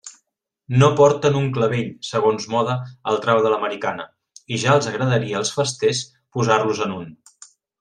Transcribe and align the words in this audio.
No 0.83 0.87
porten 0.99 1.35
un 1.41 1.49
clavell, 1.57 1.91
segons 2.11 2.47
moda, 2.53 2.77
al 3.11 3.21
trau 3.27 3.43
de 3.45 3.53
l'americana 3.55 4.09
—i 4.33 4.59
ja 4.65 4.73
els 4.79 4.91
agradaria 4.95 5.39
als 5.43 5.53
festers 5.61 6.01
posar-los-en 6.39 6.99
un. 6.99 7.07